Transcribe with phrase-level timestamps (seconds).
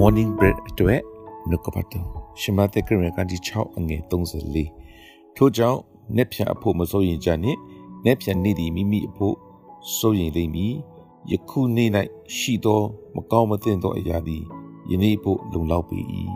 [0.00, 1.00] morning bread အတွက်
[1.48, 2.08] နှုတ်ကပတ်တော်
[2.40, 4.02] ရှမသက်ခရစ်ကတိ6အငယ်
[4.70, 5.80] 34ထို့ကြောင့်
[6.16, 7.58] နေ့ဖြန်အဖို့မစိုးရင်ကြနှင့်
[8.04, 9.36] နေ့ဖြန်နေ့ဒီမိမိအဖို့
[9.96, 10.74] စိုးရင်လိမ့်မည်
[11.30, 11.90] ယခုနေ့၌
[12.36, 12.80] ရှိသော
[13.16, 14.42] မကောင်းမသင့်သောအရာသည်
[14.90, 15.98] ယနေ့ဖို့လုံလောက်ပေ၏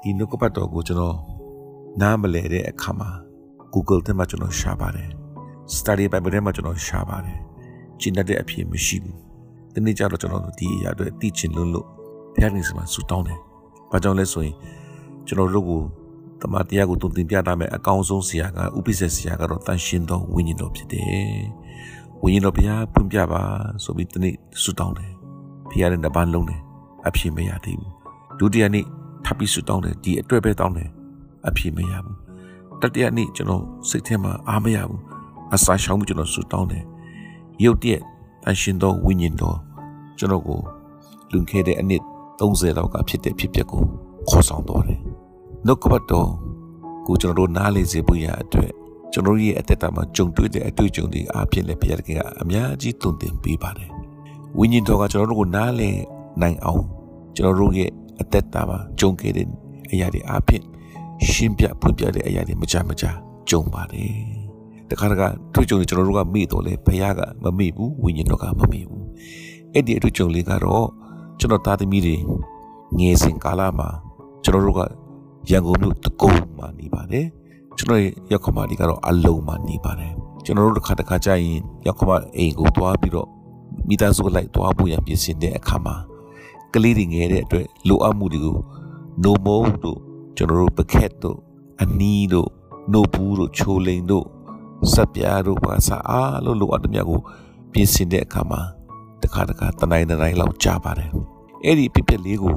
[0.00, 1.16] ဒီနှုတ်ကပတ်တော်ကိုကျွန်တော်
[2.00, 3.10] နားမလည်တဲ့အခါမှာ
[3.74, 5.10] Google ထဲမှာကျွန်တော်ရှာပါတယ်
[5.76, 7.38] Study Bible ထဲမှာကျွန်တော်ရှာပါတယ်
[8.00, 9.16] ကျင့်တဲ့အဖြစ်မရှိဘူး
[9.74, 11.88] ဒီနေ့ကျတော့ကျွန်တော်ဒီအရာတွေသိချင်လို့လို့
[12.42, 13.38] ဘုရားရှင်မှာဆူတောင်းတယ်။
[13.90, 14.54] ဘာကြောင့်လဲဆိုရင်
[15.26, 15.80] ကျွန်တော်တို့ကို
[16.40, 21.36] တမန်တရားကိုတုံတင်ပြတာမဲ့အကောင်းဆုံးဆရာကဥပိ္ပဇဆရာကတော့တန်ရှင်းသောဝိညာဉ်တော်ဖြစ်တယ်။
[22.22, 23.42] ဝိညာဉ်တော်ဘုရားဖွင့်ပြပါ
[23.84, 25.12] ဆိုပြီးဒီနေ့ဆူတောင်းတယ်။
[25.70, 26.60] ဘုရားနဲ့တပန်းလုံးတယ်
[27.08, 27.92] အဖြစ်မရသေးဘူး။
[28.38, 28.84] ဒုတိယနေ့
[29.24, 30.90] ထပ်ပြီးဆူတောင်းတယ်ဒီအတွက်ပဲတောင်းတယ်
[31.48, 32.16] အဖြစ်မရဘူး။
[32.80, 35.00] တတိယနေ့ကျွန်တော်စိတ်ထဲမှာအားမရဘူး။
[35.54, 36.84] အစာရှောင်မှုကျွန်တော်ဆူတောင်းတယ်။
[37.64, 38.02] ရုတ်တရက်
[38.42, 39.58] တန်ရှင်းသောဝိညာဉ်တော်
[40.18, 40.60] ကျွန်တော်ကို
[41.32, 42.02] လွန်ခဲ့တဲ့အနှစ်
[42.42, 43.82] 30လောက်ကဖြစ်တဲ့ဖြစ်ပျက်ကို
[44.28, 45.00] ခေါ်ဆောင်တော်တယ်။
[45.66, 46.30] နှုတ်ကပတ်တော်
[47.06, 48.72] ကိုကျွန်တော်တို့နားလည်စေဖို့ရအတွက်
[49.12, 53.90] ကျွန်တော်ရဲ့အသက်တာမှာကြုံတွေ့တဲ့အတွေ့အကြုံတွေအဖြစ်လည်းဘုရားသခင်ကအများကြီးတုံ့တင်ပေးပါတယ်။
[54.58, 55.96] ဝိညာဉ်တော်ကကျွန်တော်တို့ကိုနားလည်
[56.42, 56.84] နိုင်အောင်
[57.36, 59.46] ကျွန်တော်တို့ရဲ့အသက်တာမှာကြုံခဲ့တဲ့
[59.92, 60.62] အရာတွေအဖြစ်
[61.30, 63.04] ရှင်းပြဖွင့်ပြတဲ့အရာတွေမကြမကြ
[63.48, 64.14] ကြုံပါတယ်။
[64.90, 69.02] တခါတခါတွေ့ကြုံတွေကျွန်တော်တို့ကမေ့တော့လေဘုရားကမမေ့ဘူးဝိညာဉ်တော်ကမမေ့ဘူး။
[69.74, 70.86] အဲ့ဒီအတွေ့အကြုံလေးကတော့
[71.38, 72.16] ကျွန်တော်သားသမီးတွေ
[72.98, 73.88] ငယ်စဉ်ကာလမှာ
[74.44, 74.80] ကျွန်တော်တို့က
[75.50, 77.26] ရန်ကုန်မြို့တကုံမှာနေပါတယ်
[77.76, 78.00] ကျွန်တော်
[78.32, 80.12] ရောက်ခမဒီကတော့အလုံးမှာနေပါတယ်
[80.44, 83.28] ကျွန်တော်တို့တစ်ခါတစ်ခါကြာရင်ရောက်ခမအိမ်ကိုတွားပြီးတော့
[83.88, 85.94] မိသားစုလိုက်တွားဖို့ရန်ပြင်ဆင်တဲ့အခါမှာ
[86.74, 88.56] ကလေးတွေငယ်တဲ့အတွက်လိုအပ်မှုတွေကို
[89.24, 89.98] no more တို့
[90.36, 91.38] ကျွန်တော်တို့ပကက်တို့
[91.82, 92.48] အနီးတို့
[92.92, 94.26] no ဘူးတို့ချိုလိန်တို့
[94.92, 97.20] စက်ပြားတို့ပါစားအားလို့လိုအပ်တဲ့မြတ်ကို
[97.72, 98.60] ပြင်ဆင်တဲ့အခါမှာ
[99.24, 101.10] တခါတခါတနိုင်တနိုင်လောက်ကြာပါတယ်
[101.64, 102.56] အဲ့ဒီပြပြလေးကို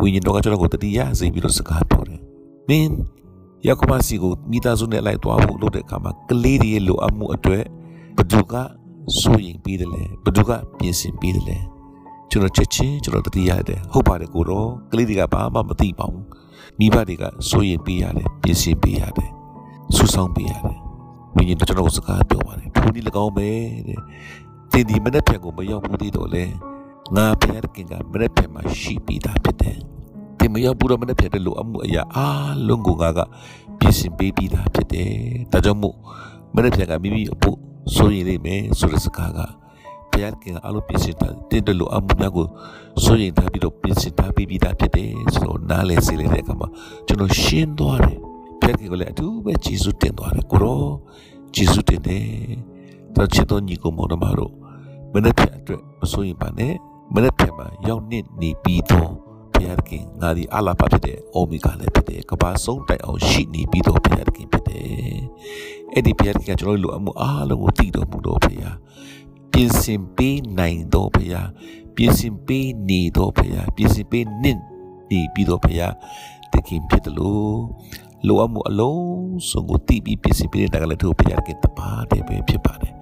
[0.00, 2.20] ဝိညာဉ်တော်ကကျွန်တော်ကိုတတိယစေပြီးတော့စကားပြောတယ်
[2.68, 2.92] မင်း
[3.66, 7.64] ရောက်ခမစီကိုမိသားစုနဲ့လိုက်သွားဖို့လုပ်တဲ့အခါမှာကလေးတွေရဲ့လိုအပ်မှုအတွက်
[8.16, 8.54] ဘသူက
[9.20, 11.58] စိုးရင်ပြီးတယ်လဲဘသူကပြင်ဆင်ပြီးတယ်လဲ
[12.30, 16.24] ကျွန်တော်ချက်ချင်းကျွန်တော်တတိယတယ်ဟုတ်ပါတယ်ကိုတော့ကလေးတွေကဘာမှမသိပါဘူး
[16.78, 19.30] မိဘတွေကစိုးရင်ပြီးရတယ်ပြင်ဆင်ပြီးရတယ်
[19.96, 20.78] ဆူဆောင်ပြီးရတယ်
[21.36, 23.48] ဝိညာဉ်တော်ကျွန်တော်ကိုစကားပြောပါတယ်ထိုနည်း၎င်းပဲ
[23.88, 24.00] တဲ့
[24.72, 26.44] တင်ဒီမနေ့ပြန်ကိုမရောက်ဘူးသေးတော့လဲ
[27.14, 29.76] ငါဘုရားသခင်ကမနေ့ပြန်မှာရှိပြီးသားဖြစ်တယ်။
[30.38, 33.20] ဒီမရောက်ဘူးတော့မနေ့ပြန်တဲ့လိုအမှုအရာအားလုံးကိုငါက
[33.78, 35.10] ပြင်ဆင်ပေးပြီးသားဖြစ်တယ်။
[35.52, 35.96] ဒါကြောင့်မို့
[36.54, 37.56] မနေ့ပြန်ကမိမိအဖို့
[37.94, 39.38] ဆိုရင်လိမ့်မယ်ဆိုတဲ့စကားက
[40.10, 42.46] ဘုရားသခင်ကအလိုပြင်ဆင်တာတင်တဲ့လိုအမှုများကို
[43.04, 46.68] ဆိုရင်ထားပြီးတော့ပြင်ဆင်ထားပြီးပြီးသားဖြစ်တယ်ဆိုတော့နားလည်စေလိုက်တဲ့အခါမှာ
[47.06, 48.18] ကျွန်တော်ရှင်းသွားတယ်။
[48.60, 50.84] ဘုရားသခင်ကလည်းအထူးပဲဂျေဇုတင်သွားတယ်ကိုရော
[51.54, 52.26] ဂျေဇုတင်တယ်။
[53.16, 54.52] တော့ချစ်တော်ညီကိုမောင်နှမတို့
[55.12, 56.74] မနေ့ပြန်အတွက်မစိုးရင်ပါနဲ့
[57.14, 59.12] မနေ့ပြန်မှာရောက်နေနေပြီးတော့
[59.52, 65.18] ဘုရားသခင်ငါဒီအလာပါဖြစ်တဲ့အိုမီဂါလည်းဖြစ်တယ်ကဘာဆုံးတိုင်အောင်ရှိနေပြီးတော့ဘုရားသခင်ဖြစ်တယ်
[65.92, 68.76] အဲ့ဒီဘုရားသခင်ကကျွန်တော်တို့လိုအမှုအားလုံးကိုတည်တော်မူတော့ဘုရား
[69.52, 71.48] ပြင်ဆင်ပေးနိုင်တော့ဘုရား
[71.96, 74.60] ပြင်ဆင်ပေးနေတော့ဘုရားပြင်ဆင်ပေးနင့်
[75.10, 75.94] နေပြီးတော့ဘုရား
[76.52, 77.58] သခင်ဖြစ်တယ်လို့
[78.26, 79.06] လိုအပ်မှုအလုံး
[79.50, 82.95] စုံကိုတည်ပြီးပြင်ဆင်ပေးတဲ့ကလည်းတို့ဘုရားကတပါးတည်းပဲဖြစ်ပါတယ်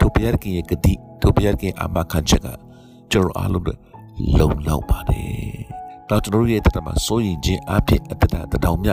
[0.00, 2.48] တို့ဘုရားကရဲ့ဂတိတို့ဘုရားကအာမခံချက်က
[3.10, 3.74] ကျွန်တော်အားလုံးတွေ
[4.38, 5.54] လုံလောက်ပါတယ်။
[6.08, 8.90] တော့ကျွန်တော်ရဲ့တက်တာမှာစိုးရင်ခြင်းအဖြစ်အတ္တတတောင်မြ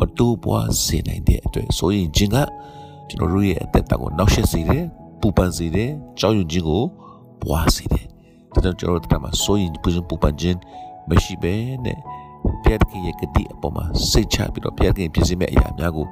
[0.00, 2.36] မတိုးပွားစေနိုင်တဲ့အတွက်စိုးရင်ခြင်းက
[3.08, 4.84] ကျွန်တော်တို့ရဲ့အသက်တာကိုနောက်ရှက်စေတယ်
[5.20, 6.82] ပူပန်စေတယ်ကြောက်ရွံ့ခြင်းကို
[7.42, 8.04] ပွားစေတယ်။
[8.52, 9.70] ဒါကြောင့်ကျွန်တော်တို့တက်တာမှာစိုးရင်
[10.08, 10.58] ပူပန်ခြင်း
[11.08, 11.98] မရှိဘဲနဲ့
[12.44, 16.06] ဘုရားခင်ရဲ့ဂတိအပေါ်မှာစိတ်ချပြီးတော့ဘုရားခင်ပြင်ဆင်မဲ့အရာများကို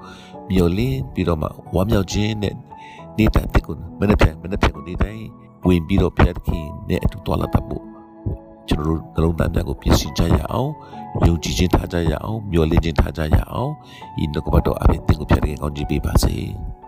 [0.49, 2.55] မျှော်လင့်ပြီးတော့မှဝမ်းမြောက်ခြင်းနဲ့
[3.19, 5.25] နေတဲ့တက်ကိုမနေ့ပြန်မနေ့ပြန်ကိုနေတိုင်း
[5.67, 7.85] ဝင်ပြီးတော့ဘုရားခင်နဲ့အတူတော်လာတတ်ဖို့
[8.69, 10.71] ကျွန်တော်တို့နှလုံးသားများကိုပြင်ဆင်ကြရအောင်
[11.27, 13.73] ယုံကြည်ခြင်းထားကြရအောင်မျှော်လင့်ခြင်းထားကြရအောင်
[14.23, 16.37] ဤနှုတ်ကပတ်တော်အပြင်သင်ကိုဘုရားခင်ကောင်းချီးပေးပါစေ။